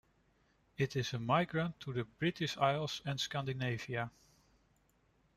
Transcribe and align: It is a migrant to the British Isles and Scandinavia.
It 0.79 0.95
is 0.95 1.13
a 1.13 1.19
migrant 1.19 1.79
to 1.81 1.93
the 1.93 2.05
British 2.05 2.57
Isles 2.57 3.03
and 3.05 3.19
Scandinavia. 3.19 4.09